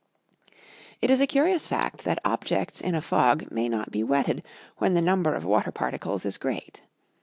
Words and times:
It 0.99 1.11
is 1.11 1.21
a 1.21 1.27
curious 1.27 1.67
fact 1.67 2.05
that 2.05 2.17
objects 2.25 2.81
in 2.81 2.95
a 2.95 3.01
fog 3.03 3.51
may 3.51 3.69
not 3.69 3.91
be 3.91 4.03
wetted, 4.03 4.41
when 4.77 4.95
the 4.95 4.99
number 4.99 5.35
of 5.35 5.45
water 5.45 5.71
particles 5.71 6.25
is 6.25 6.39
great. 6.39 6.81